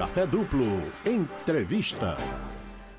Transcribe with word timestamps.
Café 0.00 0.26
Duplo. 0.26 0.64
Entrevista. 1.04 2.16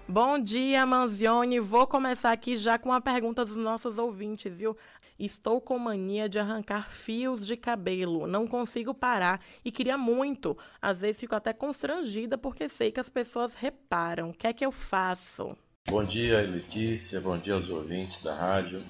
Bom 0.07 0.38
dia, 0.38 0.85
Manzione. 0.85 1.60
Vou 1.60 1.88
começar 1.88 2.31
aqui 2.31 2.56
já 2.56 2.77
com 2.77 2.94
a 2.94 3.02
pergunta 3.02 3.44
dos 3.44 3.56
nossos 3.56 3.98
ouvintes, 3.98 4.55
viu? 4.55 4.78
Estou 5.18 5.60
com 5.60 5.79
mania 5.79 6.29
de 6.29 6.38
arrancar 6.38 6.92
fios 6.92 7.44
de 7.44 7.58
cabelo. 7.58 8.28
Não 8.28 8.46
consigo 8.46 8.94
parar 8.94 9.42
e 9.66 9.72
queria 9.72 9.98
muito. 9.98 10.56
Às 10.79 11.02
vezes 11.02 11.22
fico 11.22 11.34
até 11.34 11.52
constrangida 11.54 12.38
porque 12.38 12.70
sei 12.70 12.91
que 12.91 13.00
as 13.00 13.09
pessoas 13.09 13.55
reparam. 13.55 14.29
O 14.29 14.33
que 14.36 14.45
é 14.45 14.54
que 14.54 14.63
eu 14.63 14.71
faço? 14.71 15.57
Bom 15.89 16.04
dia, 16.04 16.39
Letícia. 16.41 17.20
Bom 17.20 17.36
dia 17.36 17.55
aos 17.55 17.68
ouvintes 17.68 18.21
da 18.21 18.36
rádio. 18.36 18.83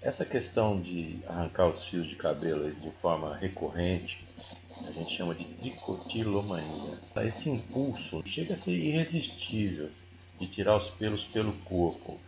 Essa 0.00 0.24
questão 0.24 0.80
de 0.80 1.18
arrancar 1.26 1.66
os 1.66 1.84
fios 1.84 2.06
de 2.06 2.14
cabelo 2.14 2.70
de 2.70 2.90
forma 3.02 3.34
recorrente, 3.34 4.24
a 4.82 4.90
gente 4.90 5.14
chama 5.14 5.34
de 5.34 5.44
tricotilomania. 5.44 6.98
Esse 7.16 7.50
impulso 7.50 8.22
chega 8.24 8.54
a 8.54 8.56
ser 8.56 8.76
irresistível 8.76 9.90
de 10.38 10.48
tirar 10.48 10.76
os 10.76 10.90
pelos 10.90 11.24
pelo 11.24 11.52
corpo. 11.64 12.18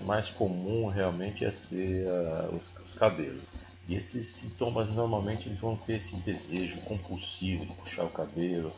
O 0.00 0.04
mais 0.04 0.28
comum 0.28 0.88
realmente 0.88 1.44
é 1.44 1.50
ser 1.50 2.06
uh, 2.06 2.54
os, 2.54 2.70
os, 2.84 2.94
cabelos. 2.94 3.42
E 3.88 3.94
esses 3.94 4.26
sintomas 4.28 4.88
normalmente 4.90 5.48
eles 5.48 5.58
vão 5.58 5.76
ter 5.76 5.94
esse 5.96 6.16
desejo 6.16 6.78
compulsivo 6.80 7.64
de 7.64 7.72
puxar 7.74 8.04
o 8.04 8.10
cabelo, 8.10 8.72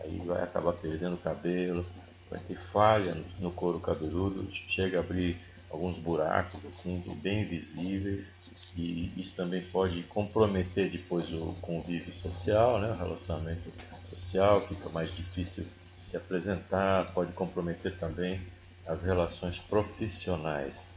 aí 0.00 0.18
vai 0.24 0.42
acabar 0.42 0.72
perdendo 0.72 1.14
o 1.14 1.18
cabelo, 1.18 1.84
vai 2.30 2.40
ter 2.40 2.56
falha 2.56 3.14
no, 3.14 3.24
no 3.38 3.50
couro 3.52 3.80
cabeludo, 3.80 4.50
chega 4.50 4.98
a 4.98 5.00
abrir 5.00 5.38
alguns 5.70 5.98
buracos 5.98 6.64
assim 6.64 7.02
bem 7.22 7.44
visíveis 7.44 8.32
e 8.74 9.12
isso 9.20 9.36
também 9.36 9.62
pode 9.62 10.02
comprometer 10.04 10.90
depois 10.90 11.32
o 11.32 11.54
convívio 11.60 12.12
social, 12.14 12.80
né, 12.80 12.90
o 12.90 12.96
relacionamento 12.96 13.72
social, 14.08 14.66
fica 14.66 14.88
mais 14.88 15.14
difícil 15.14 15.66
se 16.00 16.16
apresentar, 16.16 17.12
pode 17.12 17.32
comprometer 17.32 17.96
também 17.98 18.40
as 18.86 19.04
relações 19.04 19.58
profissionais. 19.58 20.92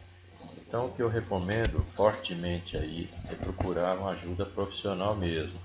Então 0.57 0.87
o 0.87 0.91
que 0.91 1.01
eu 1.01 1.09
recomendo 1.09 1.83
fortemente 1.83 2.77
aí 2.77 3.09
é 3.29 3.35
procurar 3.35 3.97
uma 3.97 4.11
ajuda 4.11 4.45
profissional 4.45 5.15
mesmo, 5.15 5.59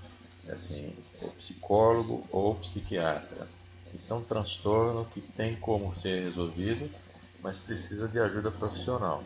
assim, 0.49 0.93
é 1.21 1.27
psicólogo 1.29 2.25
ou 2.31 2.55
psiquiatra. 2.55 3.47
Isso 3.93 4.13
é 4.13 4.15
um 4.15 4.23
transtorno 4.23 5.05
que 5.05 5.21
tem 5.21 5.55
como 5.55 5.95
ser 5.95 6.23
resolvido, 6.23 6.89
mas 7.41 7.57
precisa 7.57 8.07
de 8.07 8.19
ajuda 8.19 8.51
profissional. 8.51 9.23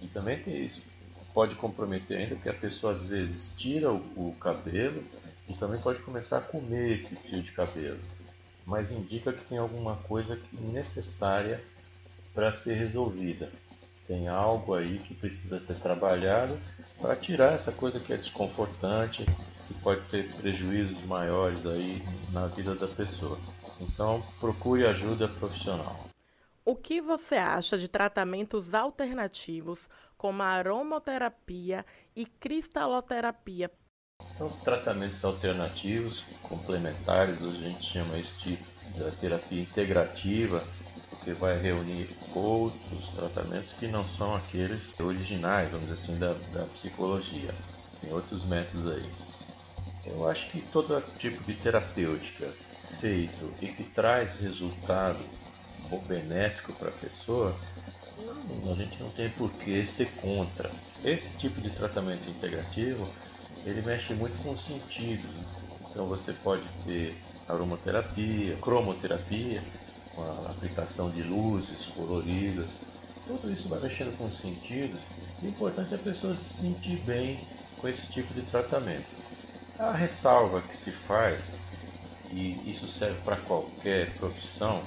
E 0.00 0.08
também 0.08 0.42
tem 0.42 0.64
isso, 0.64 0.86
pode 1.34 1.54
comprometer 1.56 2.18
ainda 2.18 2.34
porque 2.34 2.48
a 2.48 2.54
pessoa 2.54 2.92
às 2.92 3.06
vezes 3.06 3.54
tira 3.56 3.90
o, 3.90 3.98
o 4.16 4.34
cabelo 4.40 5.02
e 5.48 5.54
também 5.54 5.80
pode 5.80 6.00
começar 6.00 6.38
a 6.38 6.42
comer 6.42 6.96
esse 6.96 7.16
fio 7.16 7.42
de 7.42 7.52
cabelo, 7.52 8.00
mas 8.66 8.92
indica 8.92 9.32
que 9.32 9.44
tem 9.44 9.58
alguma 9.58 9.96
coisa 9.96 10.38
necessária 10.52 11.62
para 12.34 12.52
ser 12.52 12.74
resolvida. 12.74 13.50
Tem 14.06 14.28
algo 14.28 14.74
aí 14.74 14.98
que 14.98 15.14
precisa 15.14 15.60
ser 15.60 15.74
trabalhado 15.74 16.58
para 17.00 17.16
tirar 17.16 17.52
essa 17.52 17.72
coisa 17.72 18.00
que 18.00 18.12
é 18.12 18.16
desconfortante 18.16 19.24
e 19.70 19.74
pode 19.74 20.02
ter 20.08 20.30
prejuízos 20.36 21.02
maiores 21.04 21.66
aí 21.66 22.02
na 22.30 22.46
vida 22.46 22.74
da 22.74 22.88
pessoa. 22.88 23.38
Então, 23.80 24.22
procure 24.40 24.86
ajuda 24.86 25.28
profissional. 25.28 26.11
O 26.64 26.76
que 26.76 27.00
você 27.00 27.34
acha 27.34 27.76
de 27.76 27.88
tratamentos 27.88 28.72
alternativos 28.72 29.90
como 30.16 30.44
a 30.44 30.46
aromoterapia 30.46 31.84
e 32.14 32.24
cristaloterapia? 32.24 33.68
São 34.28 34.48
tratamentos 34.60 35.24
alternativos, 35.24 36.22
complementares, 36.40 37.42
a 37.42 37.50
gente 37.50 37.82
chama 37.82 38.16
esse 38.16 38.38
tipo 38.38 38.64
de 38.94 39.16
terapia 39.16 39.60
integrativa, 39.60 40.64
porque 41.10 41.32
vai 41.32 41.58
reunir 41.58 42.16
outros 42.32 43.08
tratamentos 43.08 43.72
que 43.72 43.88
não 43.88 44.06
são 44.06 44.32
aqueles 44.36 44.94
originais, 45.00 45.68
vamos 45.68 45.88
dizer 45.88 46.00
assim, 46.00 46.18
da, 46.20 46.32
da 46.56 46.66
psicologia. 46.66 47.52
Tem 48.00 48.12
outros 48.12 48.44
métodos 48.44 48.86
aí. 48.86 49.10
Eu 50.06 50.28
acho 50.28 50.48
que 50.52 50.60
todo 50.62 51.00
tipo 51.18 51.42
de 51.42 51.54
terapêutica 51.54 52.54
feito 53.00 53.52
e 53.60 53.66
que 53.66 53.82
traz 53.82 54.36
resultado 54.36 55.41
benéfico 56.06 56.72
para 56.72 56.88
a 56.88 56.92
pessoa, 56.92 57.56
a 58.70 58.74
gente 58.74 59.00
não 59.02 59.10
tem 59.10 59.30
por 59.30 59.50
que 59.52 59.84
ser 59.86 60.06
contra. 60.16 60.70
Esse 61.04 61.36
tipo 61.36 61.60
de 61.60 61.70
tratamento 61.70 62.28
integrativo, 62.28 63.08
ele 63.64 63.82
mexe 63.82 64.14
muito 64.14 64.38
com 64.38 64.52
os 64.52 64.60
sentidos. 64.60 65.30
Então 65.90 66.06
você 66.06 66.32
pode 66.32 66.68
ter 66.84 67.16
aromaterapia, 67.48 68.56
cromoterapia, 68.56 69.62
com 70.14 70.22
a 70.22 70.50
aplicação 70.50 71.10
de 71.10 71.22
luzes 71.22 71.86
coloridas. 71.86 72.70
Tudo 73.26 73.52
isso 73.52 73.68
vai 73.68 73.80
mexendo 73.80 74.16
com 74.16 74.26
os 74.26 74.34
sentidos. 74.34 75.00
O 75.42 75.46
importante 75.46 75.92
é 75.92 75.96
a 75.96 76.00
pessoa 76.00 76.34
se 76.34 76.60
sentir 76.60 76.98
bem 76.98 77.38
com 77.78 77.88
esse 77.88 78.10
tipo 78.10 78.32
de 78.32 78.42
tratamento. 78.42 79.14
A 79.78 79.92
ressalva 79.92 80.60
que 80.62 80.74
se 80.74 80.92
faz, 80.92 81.52
e 82.30 82.70
isso 82.70 82.88
serve 82.88 83.20
para 83.22 83.36
qualquer 83.36 84.16
profissão, 84.16 84.82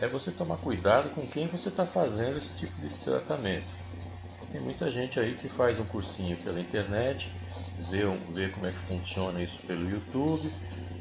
é 0.00 0.06
você 0.06 0.30
tomar 0.30 0.58
cuidado 0.58 1.10
com 1.10 1.26
quem 1.26 1.46
você 1.46 1.68
está 1.68 1.86
fazendo 1.86 2.38
esse 2.38 2.56
tipo 2.56 2.80
de 2.80 2.90
tratamento. 3.04 3.72
Tem 4.50 4.60
muita 4.60 4.90
gente 4.90 5.18
aí 5.18 5.34
que 5.34 5.48
faz 5.48 5.78
um 5.80 5.84
cursinho 5.84 6.36
pela 6.38 6.60
internet, 6.60 7.30
vê, 7.90 8.02
vê 8.32 8.48
como 8.48 8.66
é 8.66 8.72
que 8.72 8.78
funciona 8.78 9.42
isso 9.42 9.66
pelo 9.66 9.88
YouTube, 9.88 10.50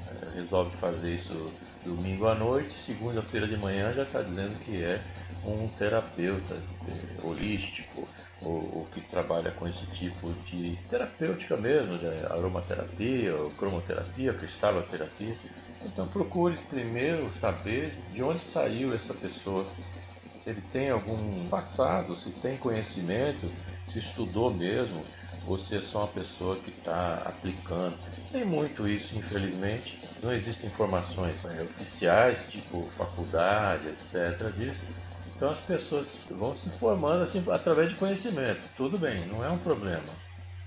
é, 0.08 0.36
resolve 0.36 0.76
fazer 0.76 1.14
isso 1.14 1.54
domingo 1.84 2.28
à 2.28 2.34
noite, 2.36 2.74
segunda-feira 2.80 3.48
de 3.48 3.58
manhã 3.58 3.94
já 3.94 4.04
está 4.04 4.22
dizendo 4.22 4.58
que 4.60 4.84
é 4.84 5.00
um 5.44 5.68
terapeuta 5.70 6.56
é, 6.88 7.22
holístico 7.22 8.08
ou, 8.42 8.78
ou, 8.78 8.86
que 8.88 9.02
trabalha 9.02 9.52
com 9.52 9.68
esse 9.68 9.86
tipo 9.88 10.34
de 10.34 10.76
terapêutica 10.90 11.56
mesmo, 11.56 11.98
de 11.98 12.08
aromaterapia, 12.08 13.34
cromoterapia, 13.58 14.34
cristaloterapia. 14.34 15.36
Então 15.86 16.08
procure 16.08 16.58
primeiro 16.70 17.32
saber 17.32 17.92
de 18.12 18.24
onde 18.24 18.42
saiu 18.42 18.94
essa 18.94 19.14
pessoa, 19.14 19.66
se 20.32 20.50
ele 20.50 20.62
tem 20.62 20.90
algum 20.90 21.48
passado, 21.48 22.16
se 22.16 22.32
tem 22.32 22.58
conhecimento, 22.58 23.50
se 23.86 24.00
estudou 24.00 24.54
mesmo, 24.54 25.06
ou 25.48 25.60
se 25.60 25.76
é 25.76 25.80
só 25.80 26.00
uma 26.00 26.08
pessoa 26.08 26.56
que 26.56 26.72
está 26.72 27.18
aplicando. 27.26 27.98
Tem 28.32 28.44
muito 28.44 28.88
isso, 28.88 29.16
infelizmente. 29.16 30.00
Não 30.22 30.34
existem 30.34 30.70
informações 30.70 31.44
né, 31.44 31.62
oficiais, 31.62 32.50
tipo 32.50 32.90
faculdade, 32.90 33.88
etc. 33.90 34.52
disso. 34.58 34.84
Então 35.36 35.50
as 35.50 35.62
pessoas 35.62 36.20
vão 36.30 36.56
se 36.56 36.70
formando 36.72 37.24
assim 37.24 37.44
através 37.52 37.90
de 37.90 37.96
conhecimento. 37.96 38.62
Tudo 38.76 38.98
bem, 38.98 39.26
não 39.28 39.44
é 39.44 39.50
um 39.50 39.58
problema. 39.58 40.14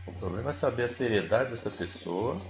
O 0.06 0.12
problema 0.12 0.50
é 0.50 0.52
saber 0.52 0.84
a 0.84 0.88
seriedade 0.88 1.50
dessa 1.50 1.70
pessoa 1.70 2.40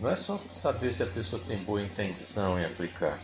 não 0.00 0.10
é 0.10 0.16
só 0.16 0.38
saber 0.50 0.92
se 0.92 1.02
a 1.02 1.06
pessoa 1.06 1.42
tem 1.46 1.58
boa 1.58 1.80
intenção 1.80 2.58
em 2.58 2.64
aplicar. 2.64 3.18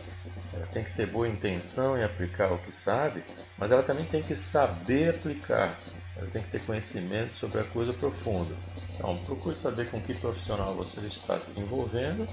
Ela 0.53 0.65
tem 0.67 0.83
que 0.83 0.93
ter 0.93 1.07
boa 1.07 1.27
intenção 1.27 1.97
em 1.97 2.03
aplicar 2.03 2.51
o 2.51 2.57
que 2.57 2.71
sabe, 2.71 3.23
mas 3.57 3.71
ela 3.71 3.83
também 3.83 4.05
tem 4.05 4.21
que 4.21 4.35
saber 4.35 5.09
aplicar. 5.09 5.79
Ela 6.15 6.29
tem 6.29 6.43
que 6.43 6.51
ter 6.51 6.65
conhecimento 6.65 7.33
sobre 7.33 7.59
a 7.59 7.63
coisa 7.63 7.91
profunda. 7.93 8.55
Então, 8.93 9.17
procure 9.25 9.55
saber 9.55 9.89
com 9.89 9.99
que 9.99 10.13
profissional 10.13 10.75
você 10.75 11.01
está 11.01 11.39
se 11.39 11.59
envolvendo 11.59 12.27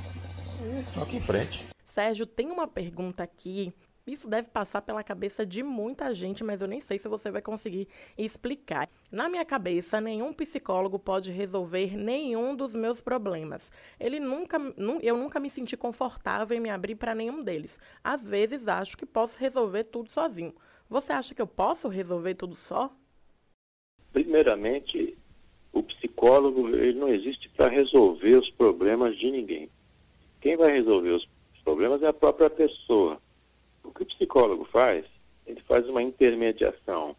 e 0.60 0.82
toque 0.94 1.16
em 1.16 1.20
frente. 1.20 1.66
Sérgio, 1.84 2.26
tem 2.26 2.50
uma 2.50 2.68
pergunta 2.68 3.22
aqui 3.22 3.72
isso 4.12 4.28
deve 4.28 4.48
passar 4.48 4.82
pela 4.82 5.02
cabeça 5.02 5.44
de 5.44 5.62
muita 5.62 6.14
gente, 6.14 6.42
mas 6.42 6.60
eu 6.60 6.68
nem 6.68 6.80
sei 6.80 6.98
se 6.98 7.08
você 7.08 7.30
vai 7.30 7.42
conseguir 7.42 7.88
explicar. 8.16 8.88
Na 9.10 9.28
minha 9.28 9.44
cabeça, 9.44 10.00
nenhum 10.00 10.32
psicólogo 10.32 10.98
pode 10.98 11.30
resolver 11.30 11.96
nenhum 11.96 12.54
dos 12.54 12.74
meus 12.74 13.00
problemas. 13.00 13.70
Ele 13.98 14.20
nunca, 14.20 14.58
eu 15.02 15.16
nunca 15.16 15.40
me 15.40 15.50
senti 15.50 15.76
confortável 15.76 16.56
em 16.56 16.60
me 16.60 16.70
abrir 16.70 16.94
para 16.94 17.14
nenhum 17.14 17.42
deles. 17.42 17.80
Às 18.02 18.26
vezes 18.26 18.68
acho 18.68 18.96
que 18.96 19.06
posso 19.06 19.38
resolver 19.38 19.84
tudo 19.84 20.10
sozinho. 20.10 20.54
Você 20.88 21.12
acha 21.12 21.34
que 21.34 21.42
eu 21.42 21.46
posso 21.46 21.88
resolver 21.88 22.34
tudo 22.34 22.56
só? 22.56 22.92
Primeiramente, 24.12 25.16
o 25.72 25.82
psicólogo 25.82 26.68
ele 26.68 26.98
não 26.98 27.08
existe 27.08 27.48
para 27.50 27.68
resolver 27.68 28.34
os 28.34 28.50
problemas 28.50 29.16
de 29.16 29.30
ninguém. 29.30 29.70
Quem 30.40 30.56
vai 30.56 30.72
resolver 30.72 31.10
os 31.10 31.28
problemas 31.62 32.02
é 32.02 32.08
a 32.08 32.12
própria 32.12 32.50
pessoa. 32.50 33.20
O 33.90 33.94
que 33.94 34.04
o 34.04 34.06
psicólogo 34.06 34.64
faz? 34.64 35.04
Ele 35.44 35.60
faz 35.62 35.84
uma 35.88 36.00
intermediação 36.00 37.16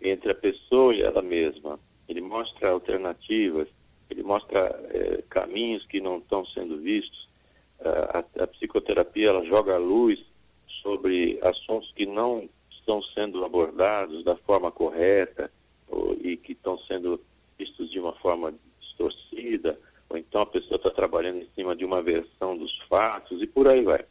entre 0.00 0.30
a 0.30 0.34
pessoa 0.34 0.94
e 0.94 1.00
ela 1.00 1.22
mesma. 1.22 1.80
Ele 2.06 2.20
mostra 2.20 2.70
alternativas, 2.70 3.66
ele 4.10 4.22
mostra 4.22 4.58
é, 4.90 5.22
caminhos 5.28 5.86
que 5.86 6.00
não 6.00 6.18
estão 6.18 6.44
sendo 6.46 6.78
vistos. 6.78 7.26
A, 7.80 8.42
a, 8.42 8.46
psicoterapia 8.46 9.30
ela 9.30 9.44
joga 9.46 9.74
a 9.74 9.78
luz 9.78 10.20
sobre 10.82 11.38
assuntos 11.42 11.90
que 11.92 12.04
não 12.04 12.46
estão 12.70 13.02
sendo 13.02 13.42
abordados 13.44 14.22
da 14.22 14.36
forma 14.36 14.70
correta 14.70 15.50
ou, 15.88 16.14
e 16.20 16.36
que 16.36 16.52
estão 16.52 16.78
sendo 16.80 17.18
vistos 17.58 17.90
de 17.90 17.98
uma 17.98 18.12
forma 18.12 18.52
distorcida, 18.80 19.78
ou 20.10 20.16
então 20.18 20.42
a 20.42 20.46
pessoa 20.46 20.76
está 20.76 20.90
trabalhando 20.90 21.38
em 21.38 21.48
cima 21.54 21.74
de 21.74 21.84
uma 21.84 22.02
versão 22.02 22.56
dos 22.56 22.78
fatos 22.82 23.42
e 23.42 23.46
por 23.46 23.66
aí 23.66 23.82
vai. 23.82 24.04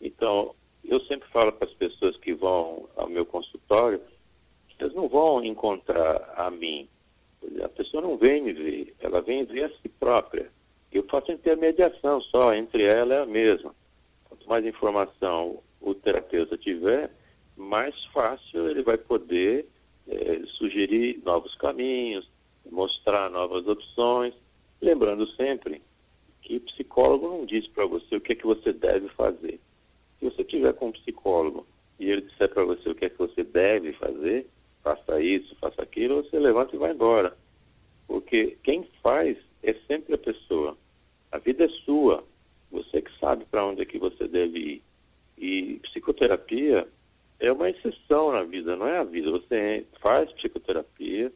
Então, 0.00 0.54
eu 0.88 1.00
sempre 1.04 1.28
falo 1.30 1.52
para 1.52 1.68
as 1.68 1.74
pessoas 1.74 2.16
que 2.16 2.34
vão 2.34 2.88
ao 2.96 3.08
meu 3.08 3.24
consultório 3.24 4.00
que 4.68 4.82
elas 4.82 4.94
não 4.94 5.08
vão 5.08 5.42
encontrar 5.44 6.34
a 6.36 6.50
mim. 6.50 6.88
A 7.62 7.68
pessoa 7.68 8.02
não 8.02 8.16
vem 8.16 8.42
me 8.42 8.52
ver, 8.52 8.94
ela 9.00 9.20
vem 9.20 9.44
ver 9.44 9.64
a 9.64 9.68
si 9.68 9.88
própria. 9.98 10.50
Eu 10.92 11.04
faço 11.04 11.32
intermediação 11.32 12.20
só, 12.22 12.54
entre 12.54 12.82
ela 12.82 13.14
e 13.14 13.18
a 13.18 13.26
mesma. 13.26 13.74
Quanto 14.24 14.48
mais 14.48 14.64
informação 14.64 15.58
o 15.80 15.94
terapeuta 15.94 16.56
tiver, 16.58 17.10
mais 17.56 17.94
fácil 18.06 18.68
ele 18.68 18.82
vai 18.82 18.98
poder 18.98 19.66
é, 20.08 20.42
sugerir 20.58 21.20
novos 21.24 21.54
caminhos, 21.54 22.28
mostrar 22.70 23.30
novas 23.30 23.66
opções, 23.66 24.34
lembrando 24.80 25.26
sempre 25.32 25.82
que 26.42 26.60
psicólogo 26.60 27.28
não 27.28 27.44
diz 27.44 27.66
para 27.66 27.86
você 27.86 28.16
o 28.16 28.20
que 28.20 28.32
é 28.32 28.36
que 28.36 28.46
você 28.46 28.72
deve 28.72 29.08
fazer. 29.08 29.60
Você 30.30 30.44
tiver 30.44 30.72
com 30.74 30.88
um 30.88 30.92
psicólogo 30.92 31.66
e 31.98 32.10
ele 32.10 32.22
disser 32.22 32.48
para 32.48 32.64
você 32.64 32.88
o 32.88 32.94
que 32.94 33.06
é 33.06 33.08
que 33.08 33.18
você 33.18 33.42
deve 33.42 33.92
fazer, 33.92 34.46
faça 34.82 35.20
isso, 35.20 35.56
faça 35.60 35.82
aquilo, 35.82 36.22
você 36.22 36.38
levanta 36.38 36.74
e 36.74 36.78
vai 36.78 36.92
embora. 36.92 37.36
Porque 38.06 38.56
quem 38.62 38.86
faz 39.02 39.36
é 39.62 39.74
sempre 39.86 40.14
a 40.14 40.18
pessoa. 40.18 40.76
A 41.32 41.38
vida 41.38 41.64
é 41.64 41.68
sua. 41.84 42.24
Você 42.70 43.00
que 43.00 43.10
sabe 43.18 43.44
para 43.44 43.64
onde 43.64 43.82
é 43.82 43.84
que 43.84 43.98
você 43.98 44.28
deve 44.28 44.58
ir. 44.58 44.82
E 45.38 45.80
psicoterapia 45.82 46.86
é 47.38 47.52
uma 47.52 47.68
exceção 47.68 48.32
na 48.32 48.42
vida, 48.42 48.76
não 48.76 48.86
é 48.86 48.98
a 48.98 49.04
vida. 49.04 49.30
Você 49.30 49.86
faz 50.00 50.30
psicoterapia 50.32 51.32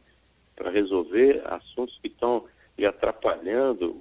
para 0.55 0.69
resolver 0.69 1.41
assuntos 1.45 1.97
que 2.01 2.07
estão 2.07 2.45
lhe 2.77 2.85
atrapalhando, 2.85 3.95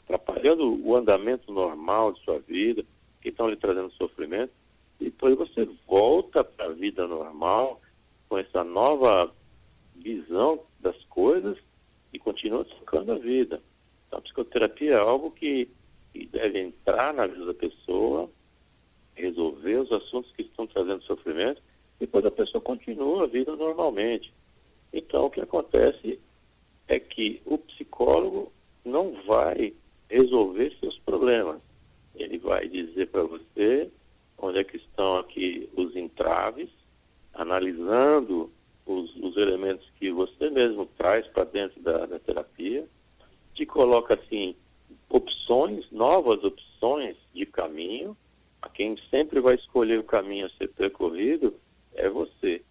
atrapalhando 0.00 0.86
o 0.86 0.96
andamento 0.96 1.52
normal 1.52 2.12
de 2.12 2.20
sua 2.20 2.38
vida, 2.38 2.84
que 3.28 3.30
estão 3.30 3.48
lhe 3.48 3.56
trazendo 3.56 3.92
sofrimento. 3.92 4.52
E 4.98 5.04
depois 5.04 5.36
você 5.36 5.68
volta 5.86 6.42
para 6.42 6.66
a 6.66 6.72
vida 6.72 7.06
normal 7.06 7.80
com 8.28 8.38
essa 8.38 8.64
nova 8.64 9.30
visão 9.94 10.60
das 10.80 10.96
coisas 11.04 11.58
e 12.12 12.18
continua 12.18 12.64
tocando 12.64 13.12
a 13.12 13.18
vida. 13.18 13.60
Então, 14.06 14.18
a 14.18 14.22
psicoterapia 14.22 14.94
é 14.94 14.98
algo 14.98 15.30
que, 15.30 15.68
que 16.12 16.26
deve 16.26 16.58
entrar 16.60 17.12
na 17.12 17.26
vida 17.26 17.44
da 17.44 17.54
pessoa, 17.54 18.30
resolver 19.14 19.76
os 19.76 19.92
assuntos 19.92 20.32
que 20.34 20.42
estão 20.42 20.66
trazendo 20.66 21.04
sofrimento, 21.04 21.60
e 21.96 22.06
depois 22.06 22.24
a 22.24 22.30
pessoa 22.30 22.62
continua 22.62 23.24
a 23.24 23.26
vida 23.26 23.54
normalmente. 23.56 24.32
Então, 24.90 25.26
o 25.26 25.30
que 25.30 25.40
acontece 25.40 26.18
é 26.86 26.98
que 26.98 27.42
o 27.44 27.58
psicólogo 27.58 28.50
não 28.84 29.12
vai 29.26 29.74
resolver 30.08 30.74
seus 30.80 30.98
problemas. 31.00 31.67
Ele 32.18 32.38
vai 32.38 32.68
dizer 32.68 33.06
para 33.06 33.22
você 33.22 33.90
onde 34.36 34.58
é 34.58 34.64
que 34.64 34.76
estão 34.76 35.18
aqui 35.18 35.68
os 35.76 35.96
entraves, 35.96 36.68
analisando 37.34 38.50
os, 38.86 39.14
os 39.16 39.36
elementos 39.36 39.88
que 39.98 40.10
você 40.10 40.50
mesmo 40.50 40.86
traz 40.96 41.26
para 41.26 41.44
dentro 41.44 41.80
da, 41.80 42.06
da 42.06 42.18
terapia, 42.18 42.86
te 43.54 43.66
coloca 43.66 44.14
assim 44.14 44.54
opções, 45.08 45.90
novas 45.90 46.42
opções 46.44 47.16
de 47.34 47.44
caminho. 47.46 48.16
A 48.60 48.68
quem 48.68 48.98
sempre 49.10 49.40
vai 49.40 49.54
escolher 49.54 49.98
o 49.98 50.04
caminho 50.04 50.46
a 50.46 50.50
ser 50.50 50.68
percorrido 50.68 51.54
é 51.94 52.08
você. 52.08 52.62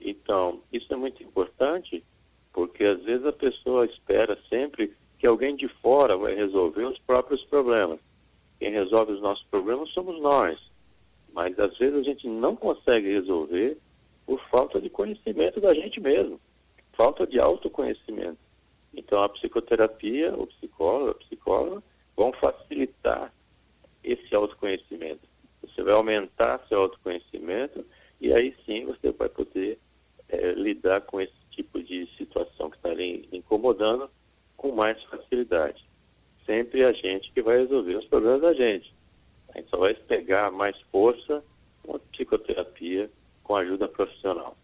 Então, 0.00 0.60
isso 0.72 0.92
é 0.92 0.96
muito 0.96 1.22
importante, 1.22 2.04
porque 2.52 2.84
às 2.84 3.02
vezes 3.02 3.26
a 3.26 3.32
pessoa 3.32 3.86
espera 3.86 4.38
sempre 4.50 4.94
que 5.18 5.26
alguém 5.26 5.56
de 5.56 5.68
fora 5.68 6.16
vai 6.16 6.34
resolver 6.34 6.84
os 6.84 6.98
próprios 6.98 7.42
problemas. 7.44 7.98
Resolve 8.74 9.12
os 9.12 9.20
nossos 9.20 9.44
problemas 9.44 9.88
somos 9.90 10.20
nós. 10.20 10.58
Mas 11.32 11.56
às 11.60 11.78
vezes 11.78 12.00
a 12.00 12.02
gente 12.02 12.26
não 12.26 12.56
consegue 12.56 13.06
resolver 13.12 13.78
por 14.26 14.40
falta 14.50 14.80
de 14.80 14.90
conhecimento 14.90 15.60
da 15.60 15.72
gente 15.72 16.00
mesmo, 16.00 16.40
falta 16.92 17.24
de 17.24 17.38
autoconhecimento. 17.38 18.38
Então 18.92 19.22
a 19.22 19.28
psicoterapia, 19.28 20.34
o 20.34 20.48
psicólogo, 20.48 21.12
a 21.12 21.14
psicóloga 21.14 21.82
vão 22.16 22.32
facilitar 22.32 23.32
esse 24.02 24.34
autoconhecimento. 24.34 25.20
Você 25.62 25.80
vai 25.84 25.94
aumentar 25.94 26.60
seu 26.68 26.80
autoconhecimento 26.80 27.86
e 28.20 28.32
aí 28.32 28.56
sim 28.66 28.86
você 28.86 29.12
vai 29.12 29.28
poder 29.28 29.78
é, 30.28 30.50
lidar 30.52 31.00
com 31.02 31.20
esse 31.20 31.32
tipo 31.52 31.80
de 31.80 32.08
situação 32.18 32.68
que 32.68 32.76
está 32.76 32.92
lhe 32.92 33.28
incomodando 33.30 34.10
com 34.56 34.72
mais 34.72 35.00
facilidade. 35.04 35.83
Sempre 36.46 36.84
a 36.84 36.92
gente 36.92 37.32
que 37.32 37.42
vai 37.42 37.58
resolver 37.58 37.96
os 37.96 38.04
problemas 38.06 38.40
da 38.40 38.54
gente. 38.54 38.92
A 39.54 39.58
gente 39.58 39.70
só 39.70 39.78
vai 39.78 39.94
pegar 39.94 40.50
mais 40.50 40.78
força 40.92 41.42
com 41.82 41.96
a 41.96 41.98
psicoterapia 41.98 43.10
com 43.42 43.54
ajuda 43.56 43.86
profissional. 43.88 44.56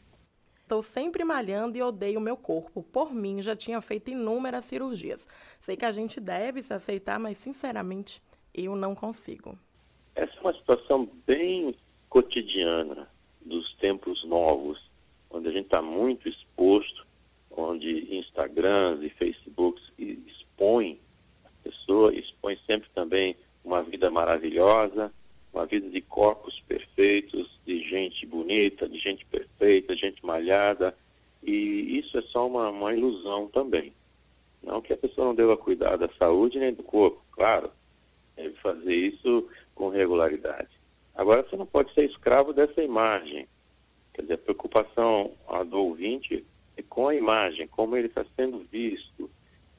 Estou 0.63 0.83
sempre 0.83 1.25
malhando 1.25 1.77
e 1.77 1.83
odeio 1.83 2.19
o 2.19 2.23
meu 2.23 2.37
corpo. 2.37 2.83
Por 2.83 3.13
mim, 3.13 3.43
já 3.43 3.57
tinha 3.57 3.81
feito 3.81 4.11
inúmeras 4.11 4.65
cirurgias. 4.65 5.27
Sei 5.61 5.77
que 5.77 5.85
a 5.85 5.93
gente 5.93 6.21
deve 6.21 6.63
se 6.63 6.73
aceitar, 6.73 7.19
mas 7.19 7.39
sinceramente, 7.39 8.23
eu 8.55 8.77
não 8.77 8.95
consigo. 8.95 9.59
Essa 10.15 10.37
é 10.37 10.41
uma 10.41 10.55
situação 10.55 11.09
bem 11.27 11.75
cotidiana 12.09 13.09
dos 13.45 13.75
tempos 13.75 14.25
novos, 14.25 14.81
onde 15.31 15.49
a 15.49 15.53
gente 15.53 15.65
está 15.65 15.83
muito 15.83 16.29
exposto, 16.29 17.07
onde 17.51 18.17
Instagrams 18.17 19.05
e 19.05 19.11
Facebooks 19.11 19.83
expõem 19.99 20.99
pessoa, 21.91 22.15
expõe 22.15 22.57
sempre 22.67 22.89
também 22.95 23.35
uma 23.65 23.83
vida 23.83 24.11
maravilhosa, 24.11 25.13
uma 25.53 25.67
vida 25.67 25.89
de 25.91 26.01
corpos 26.01 26.63
perfeitos, 26.69 27.59
de 27.67 27.83
gente 27.83 28.25
bonita, 28.25 28.89
de 28.89 28.99
gente 28.99 29.25
perfeita, 29.27 29.97
gente 29.97 30.25
malhada. 30.25 30.95
E 31.43 31.99
isso 31.99 32.17
é 32.17 32.23
só 32.23 32.47
uma, 32.47 32.71
uma 32.71 32.95
ilusão 32.95 33.49
também. 33.49 33.93
Não 34.63 34.81
que 34.81 34.93
a 34.93 34.97
pessoa 34.97 35.27
não 35.27 35.35
deva 35.35 35.57
cuidar 35.57 35.97
da 35.97 36.09
saúde 36.17 36.61
nem 36.61 36.73
do 36.73 36.83
corpo, 36.83 37.21
claro. 37.33 37.71
Deve 38.37 38.55
fazer 38.57 38.95
isso 38.95 39.49
com 39.75 39.89
regularidade. 39.89 40.69
Agora, 41.15 41.43
você 41.43 41.57
não 41.57 41.67
pode 41.67 41.93
ser 41.93 42.09
escravo 42.09 42.53
dessa 42.53 42.83
imagem. 42.83 43.49
Quer 44.15 44.23
dizer, 44.23 44.35
a 44.35 44.39
preocupação 44.39 45.33
do 45.67 45.79
ouvinte 45.79 46.45
é 46.77 46.83
com 46.83 47.09
a 47.09 47.15
imagem, 47.15 47.67
como 47.67 47.97
ele 47.97 48.07
está 48.07 48.25
sendo 48.37 48.65
visto, 48.71 49.29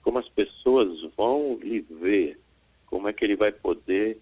como 0.03 0.19
as 0.19 0.27
pessoas 0.27 1.00
vão 1.21 1.59
lhe 1.61 1.81
ver, 1.81 2.39
como 2.87 3.07
é 3.07 3.13
que 3.13 3.23
ele 3.23 3.35
vai 3.35 3.51
poder 3.51 4.17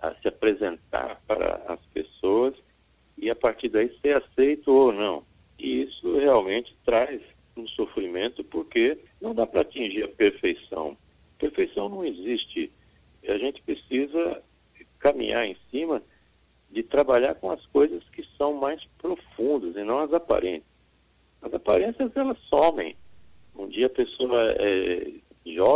a 0.00 0.14
se 0.14 0.28
apresentar 0.28 1.20
para 1.26 1.56
as 1.66 1.80
pessoas 1.92 2.54
e 3.18 3.28
a 3.28 3.34
partir 3.34 3.68
daí 3.68 3.90
ser 4.00 4.22
aceito 4.22 4.68
ou 4.72 4.92
não. 4.92 5.24
E 5.58 5.82
isso 5.82 6.16
realmente 6.16 6.72
traz 6.84 7.20
um 7.56 7.66
sofrimento 7.66 8.44
porque 8.44 8.96
não 9.20 9.34
dá 9.34 9.44
para 9.44 9.62
atingir 9.62 10.04
a 10.04 10.08
perfeição. 10.08 10.96
Perfeição 11.40 11.88
não 11.88 12.04
existe. 12.04 12.70
A 13.26 13.36
gente 13.36 13.60
precisa 13.60 14.40
caminhar 15.00 15.44
em 15.44 15.56
cima 15.72 16.00
de 16.70 16.84
trabalhar 16.84 17.34
com 17.34 17.50
as 17.50 17.66
coisas 17.66 18.04
que 18.12 18.24
são 18.38 18.54
mais 18.54 18.80
profundas 18.98 19.74
e 19.74 19.82
não 19.82 19.98
as 19.98 20.12
aparentes. 20.12 20.68
As 21.42 21.52
aparências 21.52 22.12
elas 22.14 22.38
somem. 22.48 22.94
Um 23.56 23.66
dia 23.66 23.86
a 23.86 23.90
pessoa 23.90 24.52
é 24.58 25.23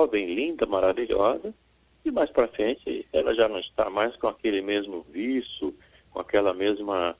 jovem, 0.09 0.35
linda, 0.35 0.67
maravilhosa, 0.67 1.55
e 2.05 2.11
mais 2.11 2.31
para 2.31 2.49
frente, 2.49 3.07
ela 3.13 3.35
já 3.35 3.49
não 3.49 3.59
está 3.59 3.91
mais 3.91 4.17
com 4.17 4.27
aquele 4.27 4.63
mesmo 4.63 5.05
vício, 5.11 5.75
com 6.11 6.21
aquela 6.21 6.55
mesma 6.55 7.15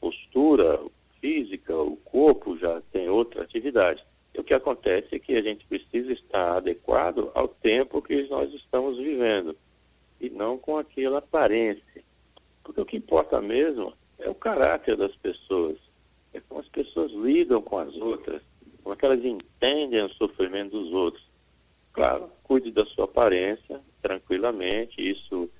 postura 0.00 0.80
física, 1.20 1.76
o 1.76 1.96
corpo 1.96 2.56
já 2.56 2.80
tem 2.92 3.08
outra 3.08 3.42
atividade. 3.42 4.04
E 4.32 4.40
o 4.40 4.44
que 4.44 4.54
acontece 4.54 5.08
é 5.12 5.18
que 5.18 5.34
a 5.34 5.42
gente 5.42 5.66
precisa 5.66 6.12
estar 6.12 6.58
adequado 6.58 7.32
ao 7.34 7.48
tempo 7.48 8.00
que 8.00 8.22
nós 8.28 8.52
estamos 8.54 8.96
vivendo 8.96 9.56
e 10.20 10.30
não 10.30 10.56
com 10.56 10.78
aquela 10.78 11.18
aparência. 11.18 12.04
Porque 12.62 12.80
o 12.80 12.86
que 12.86 12.98
importa 12.98 13.40
mesmo 13.40 13.92
é 14.18 14.30
o 14.30 14.34
caráter 14.34 14.96
das 14.96 15.16
pessoas, 15.16 15.76
é 16.32 16.40
como 16.48 16.60
as 16.60 16.68
pessoas 16.68 17.10
lidam 17.10 17.60
com 17.60 17.78
as 17.78 17.94
outras, 17.96 18.40
como 18.84 18.94
é 18.94 18.96
que 18.96 19.04
elas 19.04 19.24
entendem 19.24 20.04
o 20.04 20.14
sofrimento 20.14 20.78
dos 20.78 20.92
outros. 20.92 21.27
Claro, 21.98 22.30
cuide 22.44 22.70
da 22.70 22.86
sua 22.86 23.06
aparência, 23.06 23.80
tranquilamente, 24.00 25.02
isso 25.02 25.50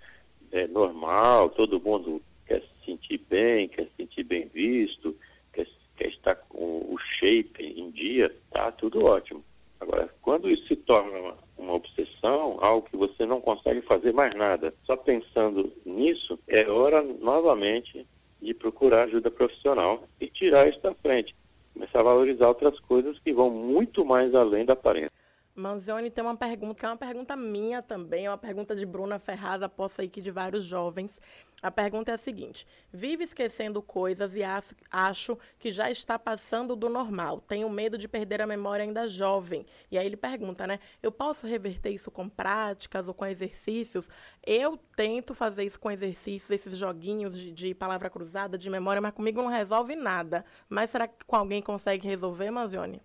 é 0.53 0.69
normal, 0.69 1.51
todo 1.51 1.81
mundo 1.81 2.23
quer 2.47 2.61
se 2.61 2.87
sentir 2.87 3.21
bem, 3.29 3.67
quer 3.67 3.87
se 3.87 3.91
sentir 3.97 4.23
bem 4.23 4.47
visto, 4.47 5.17
quer, 5.53 5.67
quer 5.97 6.07
estar 6.11 6.37
com 6.37 6.87
o 6.89 6.97
shape 6.97 7.65
em 7.65 7.91
dia, 7.91 8.33
tá 8.53 8.71
tudo 8.71 9.05
ótimo. 9.05 9.43
Agora, 9.81 10.09
quando 10.23 10.49
isso 10.49 10.69
se 10.69 10.77
torna 10.77 11.19
uma, 11.19 11.35
uma 11.59 11.73
obsessão, 11.73 12.57
algo 12.61 12.89
que 12.89 12.97
você 12.97 13.27
não 13.27 13.41
consegue 13.41 13.81
fazer 13.81 14.13
mais 14.13 14.33
nada, 14.37 14.73
só 14.87 14.97
pensando 14.97 15.73
nisso, 15.85 16.39
é 16.47 16.71
hora 16.71 17.03
novamente 17.03 18.07
de 18.41 18.55
procurar 18.55 19.09
ajuda 19.09 19.29
profissional 19.29 20.05
e 20.21 20.29
tirar 20.29 20.69
isso 20.69 20.81
da 20.81 20.95
frente. 20.95 21.35
Começar 21.75 21.99
a 21.99 22.05
valorizar 22.05 22.47
outras 22.47 22.79
coisas 22.79 23.19
que 23.19 23.33
vão 23.33 23.51
muito 23.51 24.05
mais 24.05 24.33
além 24.37 24.65
da 24.65 24.75
aparência. 24.75 25.19
Manzioni 25.59 26.09
tem 26.09 26.23
uma 26.23 26.37
pergunta, 26.37 26.75
que 26.77 26.87
é 26.87 26.89
uma 26.89 26.97
pergunta 26.97 27.35
minha 27.35 27.83
também, 27.83 28.27
é 28.27 28.31
uma 28.31 28.39
pergunta 28.39 28.77
de 28.77 28.87
Bruna 28.87 29.19
Ferraz, 29.19 29.61
aposto 29.61 30.01
aí 30.01 30.09
que 30.09 30.21
de 30.21 30.31
vários 30.31 30.63
jovens. 30.65 31.21
A 31.61 31.69
pergunta 31.69 32.13
é 32.13 32.15
a 32.15 32.19
seguinte: 32.19 32.65
vive 32.93 33.25
esquecendo 33.25 33.83
coisas 33.83 34.37
e 34.37 34.45
acho, 34.45 34.77
acho, 34.89 35.37
que 35.59 35.73
já 35.73 35.91
está 35.91 36.17
passando 36.17 36.77
do 36.77 36.89
normal. 36.89 37.41
Tenho 37.41 37.69
medo 37.69 37.99
de 37.99 38.07
perder 38.07 38.41
a 38.41 38.47
memória 38.47 38.85
ainda 38.85 39.09
jovem. 39.09 39.67
E 39.91 39.99
aí 39.99 40.07
ele 40.07 40.17
pergunta, 40.17 40.65
né? 40.65 40.79
Eu 41.03 41.11
posso 41.11 41.45
reverter 41.45 41.91
isso 41.91 42.09
com 42.09 42.29
práticas 42.29 43.09
ou 43.09 43.15
com 43.15 43.27
exercícios? 43.27 44.09
Eu 44.47 44.79
tento 44.95 45.35
fazer 45.35 45.65
isso 45.65 45.81
com 45.81 45.91
exercícios, 45.91 46.53
esses 46.53 46.79
joguinhos 46.79 47.37
de, 47.37 47.51
de 47.51 47.75
palavra 47.75 48.09
cruzada, 48.09 48.57
de 48.57 48.71
memória, 48.71 49.03
mas 49.03 49.13
comigo 49.13 49.43
não 49.43 49.51
resolve 49.51 49.97
nada. 49.97 50.45
Mas 50.69 50.91
será 50.91 51.09
que 51.09 51.25
com 51.27 51.35
alguém 51.35 51.61
consegue 51.61 52.07
resolver, 52.07 52.49
Manzioni? 52.53 53.03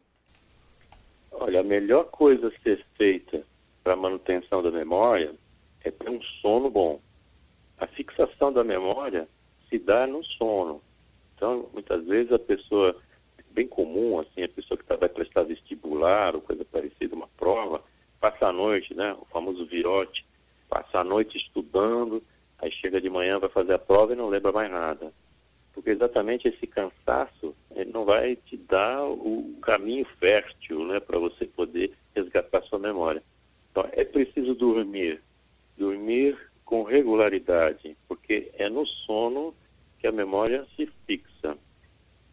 Olha, 1.33 1.61
a 1.61 1.63
melhor 1.63 2.05
coisa 2.05 2.47
a 2.47 2.61
ser 2.63 2.85
feita 2.95 3.43
para 3.83 3.95
manutenção 3.95 4.61
da 4.61 4.71
memória 4.71 5.33
é 5.83 5.91
ter 5.91 6.09
um 6.09 6.21
sono 6.41 6.69
bom. 6.69 6.99
A 7.77 7.87
fixação 7.87 8.53
da 8.53 8.63
memória 8.63 9.27
se 9.69 9.79
dá 9.79 10.07
no 10.07 10.23
sono. 10.23 10.81
Então, 11.35 11.67
muitas 11.73 12.05
vezes 12.05 12.31
a 12.31 12.39
pessoa, 12.39 12.95
bem 13.51 13.67
comum, 13.67 14.19
assim, 14.19 14.43
a 14.43 14.49
pessoa 14.49 14.77
que 14.77 14.85
tá, 14.85 14.95
vai 14.95 15.09
prestar 15.09 15.43
vestibular 15.43 16.35
ou 16.35 16.41
coisa 16.41 16.63
parecida, 16.63 17.15
uma 17.15 17.27
prova, 17.35 17.83
passa 18.19 18.47
a 18.47 18.53
noite, 18.53 18.93
né, 18.93 19.13
o 19.19 19.25
famoso 19.25 19.65
virote, 19.65 20.25
passa 20.69 20.99
a 20.99 21.03
noite 21.03 21.37
estudando, 21.37 22.23
aí 22.59 22.71
chega 22.71 23.01
de 23.01 23.09
manhã, 23.09 23.39
vai 23.39 23.49
fazer 23.49 23.73
a 23.73 23.79
prova 23.79 24.13
e 24.13 24.15
não 24.15 24.29
lembra 24.29 24.51
mais 24.51 24.71
nada. 24.71 25.11
Porque 25.73 25.89
exatamente 25.89 26.47
esse 26.47 26.65
cansaço 26.67 27.53
ele 27.75 27.91
não 27.91 28.05
vai 28.05 28.35
te 28.35 28.57
dar 28.57 29.03
o 29.05 29.55
caminho 29.61 30.05
fértil 30.19 30.85
né, 30.85 30.99
para 30.99 31.17
você 31.19 31.45
poder 31.45 31.91
resgatar 32.15 32.61
sua 32.63 32.79
memória. 32.79 33.21
Então, 33.71 33.87
é 33.91 34.03
preciso 34.03 34.53
dormir. 34.53 35.21
Dormir 35.77 36.37
com 36.63 36.83
regularidade, 36.83 37.95
porque 38.07 38.51
é 38.57 38.69
no 38.69 38.85
sono 38.87 39.53
que 39.99 40.07
a 40.07 40.11
memória 40.11 40.65
se 40.75 40.89
fixa. 41.05 41.57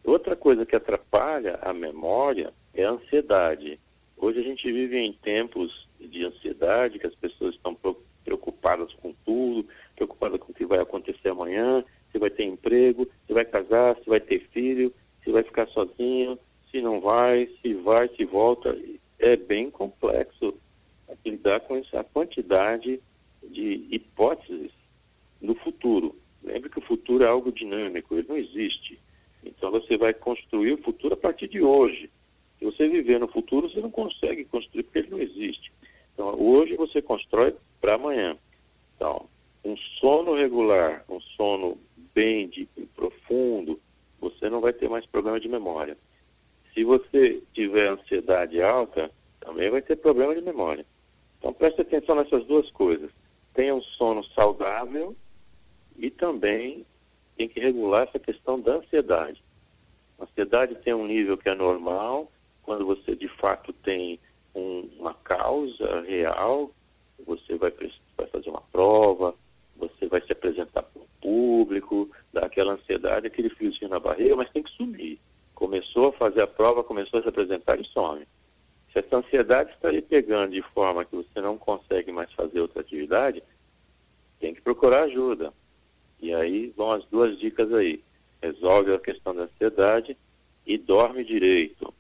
Outra 0.05 0.35
coisa 0.35 0.67
que 0.67 0.77
atrapalha 0.77 1.59
a 1.63 1.73
memória 1.73 2.53
é 2.75 2.85
a 2.85 2.91
ansiedade. 2.91 3.79
Hoje 4.17 4.41
a 4.41 4.43
gente 4.43 4.71
vive 4.71 4.99
em 4.99 5.13
tempos 5.13 5.87
de 5.99 6.25
ansiedade, 6.25 6.99
que 6.99 7.07
as 7.07 7.15
pessoas 7.15 7.55
estão 7.55 7.77
preocupadas 8.25 8.93
com 8.95 9.15
tudo, 9.25 9.67
preocupadas 9.95 10.41
com 10.41 10.53
o 10.53 10.55
que 10.55 10.65
vai 10.65 10.79
acontecer 10.79 11.29
amanhã, 11.29 11.85
se 12.11 12.19
vai 12.19 12.31
ter 12.31 12.45
emprego, 12.45 13.09
se 13.27 13.33
vai 13.33 13.45
casar, 13.45 13.97
se 13.97 14.09
vai 14.09 14.21
ter 14.21 14.41
filho, 14.51 14.93
se 15.31 15.33
vai 15.33 15.43
ficar 15.45 15.69
sozinho, 15.69 16.37
se 16.71 16.81
não 16.81 17.01
vai, 17.01 17.49
se 17.63 17.75
vai, 17.75 18.09
se 18.09 18.25
volta. 18.25 18.77
É 19.19 19.37
bem 19.37 19.71
complexo 19.71 20.55
lidar 21.25 21.61
com 21.61 21.77
essa 21.77 22.03
quantidade 22.03 23.01
de 23.43 23.87
hipóteses 23.91 24.73
no 25.41 25.55
futuro. 25.55 26.17
Lembre 26.43 26.69
que 26.69 26.79
o 26.79 26.85
futuro 26.85 27.23
é 27.23 27.29
algo 27.29 27.53
dinâmico, 27.53 28.15
ele 28.15 28.27
não 28.29 28.37
existe. 28.37 28.99
Então 29.45 29.71
você 29.71 29.97
vai 29.97 30.13
construir 30.13 30.73
o 30.73 30.83
futuro 30.83 31.15
a 31.15 31.17
partir 31.17 31.47
de 31.47 31.63
hoje. 31.63 32.11
Se 32.59 32.65
você 32.65 32.89
viver 32.89 33.21
no 33.21 33.29
futuro, 33.29 33.71
você 33.71 33.81
não 33.81 33.91
consegue 33.91 34.45
construir 34.45 34.83
porque 34.83 34.99
ele 35.01 35.11
não 35.11 35.19
existe. 35.19 35.71
Então 36.15 36.35
hoje 36.41 36.75
você 36.77 37.01
constrói 37.01 37.55
para 37.81 37.95
amanhã. 37.95 38.37
Então, 38.97 39.27
um 39.65 39.77
sono 40.01 40.35
regular, 40.35 41.05
um 41.09 41.21
sono 41.21 41.79
bem 42.15 42.49
de, 42.49 42.67
profundo, 42.97 43.79
você 44.21 44.51
não 44.51 44.61
vai 44.61 44.73
ter 44.73 44.89
mais 44.89 45.07
problema 45.07 45.41
de 45.41 45.49
memória. 45.49 45.97
Se 46.75 46.85
você 46.85 47.43
tiver 47.53 47.89
ansiedade 47.89 48.61
alta, 48.63 49.11
também 49.41 49.71
vai 49.71 49.83
ter 49.83 49.97
problema 49.97 50.35
de 50.35 50.43
memória. 50.43 50.85
Então 51.39 51.53
preste 51.53 51.81
atenção 51.81 52.15
nessas 52.15 52.47
duas 52.47 52.71
coisas. 52.71 53.11
Tenha 53.55 53.75
um 53.75 53.83
sono 53.83 54.25
saudável 54.35 55.17
e 55.99 56.11
também 56.11 56.85
tem 57.37 57.49
que 57.49 57.59
regular 57.59 58.07
essa 58.07 58.19
questão 58.19 58.61
da 58.61 58.75
ansiedade. 58.75 59.43
A 60.19 60.25
ansiedade 60.25 60.75
tem 60.77 60.93
um 60.93 61.07
nível 61.07 61.39
que 61.39 61.49
é 61.49 61.55
normal, 61.55 62.31
quando 62.63 62.85
você 62.85 63.17
de 63.17 63.29
fato 63.29 63.73
tem 63.73 64.21
um, 64.55 64.89
uma 64.99 65.15
causa 65.15 66.03
real, 66.03 66.71
você 67.27 67.57
vai, 67.57 67.73
vai 68.17 68.27
fazer 68.27 68.51
uma 68.51 68.63
prova, 68.73 69.35
você 69.81 70.07
vai 70.07 70.21
se 70.21 70.33
apresentar 70.33 70.83
para 70.83 71.03
o 71.03 71.07
público, 71.21 72.11
dá 72.33 72.43
aquela 72.43 72.75
ansiedade, 72.75 73.27
aquele 73.27 73.51
friozinho 73.51 73.91
na 73.91 73.99
barriga, 73.99 74.37
mas 74.37 74.51
tem 74.51 74.63
que 74.63 74.71
sumir. 74.73 75.19
Começou 75.55 76.09
a 76.09 76.13
fazer 76.13 76.43
a 76.43 76.47
prova, 76.47 76.85
começou 76.85 77.19
a 77.21 77.23
se 77.23 77.29
apresentar 77.29 77.81
e 77.81 77.85
some. 77.85 78.27
Se 78.93 78.99
essa 78.99 79.17
ansiedade 79.17 79.71
está 79.73 79.91
lhe 79.91 80.03
pegando 80.03 80.53
de 80.53 80.63
forma 80.63 81.05
que 81.05 81.17
você 81.17 81.41
não 81.41 81.57
consegue 81.57 82.13
mais 82.13 82.33
fazer 82.33 82.61
outra 82.61 82.81
atividade, 82.81 83.43
tem 84.39 84.55
que 84.55 84.61
procurar 84.61 85.03
ajuda. 85.05 85.53
E 86.21 86.35
aí 86.35 86.73
vão 86.77 86.91
as 86.91 87.05
duas 87.07 87.39
dicas 87.39 87.73
aí. 87.73 88.03
Resolve 88.43 88.95
a 88.95 88.99
questão 88.99 89.35
da 89.35 89.43
ansiedade 89.43 90.17
e 90.67 90.77
dorme 90.77 91.25
direito. 91.25 91.93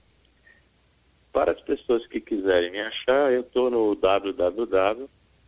Para 1.32 1.52
as 1.52 1.60
pessoas 1.60 2.06
que 2.06 2.20
quiserem 2.20 2.70
me 2.70 2.80
achar, 2.80 3.32
eu 3.32 3.42
estou 3.42 3.70
no 3.70 3.94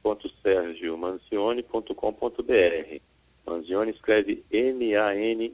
www.sergiomancione.com.br. 0.03 3.01
Manzione 3.47 3.93
escreve 3.93 4.45
M-A-N-Z-I-O-N-E. 4.51 5.53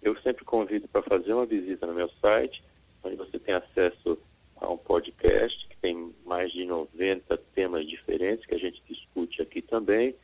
Eu 0.00 0.16
sempre 0.20 0.44
convido 0.44 0.86
para 0.88 1.02
fazer 1.02 1.32
uma 1.32 1.46
visita 1.46 1.86
no 1.86 1.94
meu 1.94 2.10
site 2.20 2.62
onde 3.04 3.16
você 3.16 3.36
tem 3.38 3.54
acesso 3.54 4.18
a 4.56 4.68
um 4.70 4.76
podcast 4.76 5.66
que 5.68 5.76
tem 5.76 6.12
mais 6.24 6.52
de 6.52 6.64
90 6.64 7.36
temas 7.54 7.88
diferentes 7.88 8.46
que 8.46 8.54
a 8.54 8.58
gente 8.58 8.80
discute 8.88 9.42
aqui 9.42 9.60
também. 9.60 10.14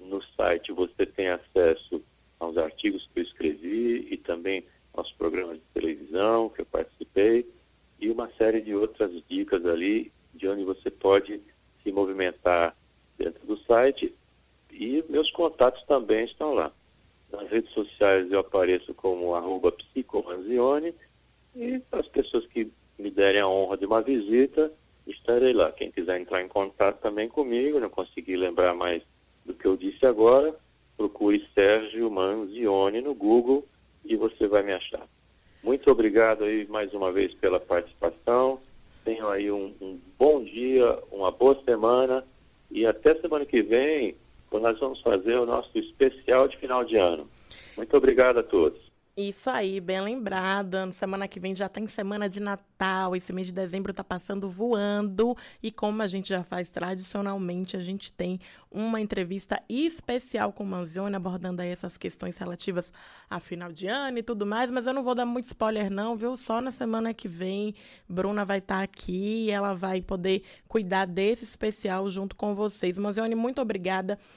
No 0.00 0.22
site 0.36 0.72
você 0.72 1.04
tem 1.04 1.26
acesso 1.28 2.00
aos 2.38 2.56
artigos 2.56 3.08
que 3.12 3.18
eu 3.20 3.24
escrevi 3.24 4.06
e 4.10 4.16
também 4.16 4.64
aos 4.92 5.10
programas 5.12 5.56
de 5.56 5.62
televisão 5.74 6.48
que 6.48 6.62
eu 6.62 6.66
participei 6.66 7.44
e 8.00 8.10
uma 8.10 8.30
série 8.36 8.60
de 8.60 8.74
outras 8.74 9.10
dicas 9.28 9.64
ali 9.66 10.12
de 10.36 10.48
onde 10.48 10.64
você 10.64 10.90
pode 10.90 11.40
se 11.82 11.92
movimentar 11.92 12.76
dentro 13.18 13.44
do 13.46 13.58
site 13.58 14.12
e 14.70 15.02
meus 15.08 15.30
contatos 15.46 15.82
também 15.86 16.24
estão 16.24 16.54
lá. 16.54 16.72
Nas 17.30 17.48
redes 17.48 17.70
sociais 17.72 18.30
eu 18.30 18.40
apareço 18.40 18.92
como 18.94 19.34
arroba 19.34 19.70
psicomanzione 19.70 20.92
e 21.54 21.80
as 21.92 22.06
pessoas 22.08 22.46
que 22.46 22.70
me 22.98 23.10
derem 23.10 23.40
a 23.40 23.48
honra 23.48 23.76
de 23.76 23.86
uma 23.86 24.02
visita, 24.02 24.72
estarei 25.06 25.52
lá. 25.52 25.70
Quem 25.70 25.90
quiser 25.90 26.20
entrar 26.20 26.42
em 26.42 26.48
contato 26.48 27.00
também 27.00 27.28
comigo, 27.28 27.78
não 27.78 27.88
consegui 27.88 28.36
lembrar 28.36 28.74
mais 28.74 29.02
do 29.44 29.54
que 29.54 29.66
eu 29.66 29.76
disse 29.76 30.04
agora, 30.04 30.54
procure 30.96 31.46
Sérgio 31.54 32.10
Manzioni 32.10 33.00
no 33.00 33.14
Google 33.14 33.64
e 34.04 34.16
você 34.16 34.48
vai 34.48 34.62
me 34.62 34.72
achar. 34.72 35.06
Muito 35.62 35.88
obrigado 35.90 36.44
aí 36.44 36.66
mais 36.68 36.92
uma 36.92 37.12
vez 37.12 37.32
pela 37.34 37.60
participação. 37.60 38.60
Tenham 39.04 39.30
aí 39.30 39.50
um, 39.52 39.72
um 39.80 40.00
bom 40.18 40.42
dia, 40.42 40.98
uma 41.12 41.30
boa 41.30 41.56
semana 41.64 42.24
e 42.70 42.84
até 42.84 43.14
semana 43.14 43.44
que 43.44 43.62
vem, 43.62 44.16
quando 44.50 44.64
nós 44.64 44.78
vamos 44.78 45.00
fazer 45.00 45.36
o 45.36 45.46
nosso 45.46 45.70
especial 45.74 46.48
de 46.48 46.56
final 46.56 46.84
de 46.84 46.96
ano. 46.96 47.28
Muito 47.76 47.96
obrigado 47.96 48.38
a 48.38 48.42
todos. 48.42 48.86
Isso 49.18 49.48
aí, 49.48 49.80
bem 49.80 49.98
lembrada. 49.98 50.92
Semana 50.92 51.26
que 51.26 51.40
vem 51.40 51.56
já 51.56 51.70
tem 51.70 51.88
semana 51.88 52.28
de 52.28 52.38
Natal. 52.38 53.16
Esse 53.16 53.32
mês 53.32 53.46
de 53.46 53.54
dezembro 53.54 53.90
está 53.90 54.04
passando 54.04 54.50
voando. 54.50 55.34
E 55.62 55.72
como 55.72 56.02
a 56.02 56.06
gente 56.06 56.28
já 56.28 56.42
faz 56.42 56.68
tradicionalmente, 56.68 57.78
a 57.78 57.80
gente 57.80 58.12
tem 58.12 58.38
uma 58.70 59.00
entrevista 59.00 59.58
especial 59.70 60.52
com 60.52 60.66
Manzione, 60.66 61.16
abordando 61.16 61.62
aí 61.62 61.70
essas 61.70 61.96
questões 61.96 62.36
relativas 62.36 62.92
a 63.30 63.40
final 63.40 63.72
de 63.72 63.86
ano 63.86 64.18
e 64.18 64.22
tudo 64.22 64.44
mais. 64.44 64.70
Mas 64.70 64.86
eu 64.86 64.92
não 64.92 65.02
vou 65.02 65.14
dar 65.14 65.24
muito 65.24 65.46
spoiler, 65.46 65.90
não, 65.90 66.14
viu? 66.14 66.36
Só 66.36 66.60
na 66.60 66.70
semana 66.70 67.14
que 67.14 67.26
vem, 67.26 67.74
Bruna 68.06 68.44
vai 68.44 68.58
estar 68.58 68.76
tá 68.76 68.82
aqui 68.82 69.46
e 69.46 69.50
ela 69.50 69.72
vai 69.72 70.02
poder 70.02 70.42
cuidar 70.68 71.06
desse 71.06 71.42
especial 71.42 72.10
junto 72.10 72.36
com 72.36 72.54
vocês. 72.54 72.98
Manzione, 72.98 73.34
muito 73.34 73.62
obrigada 73.62 74.18